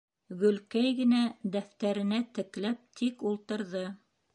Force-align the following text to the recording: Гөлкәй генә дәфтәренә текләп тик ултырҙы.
Гөлкәй 0.37 0.93
генә 1.01 1.21
дәфтәренә 1.57 2.21
текләп 2.39 2.85
тик 3.03 3.27
ултырҙы. 3.33 3.89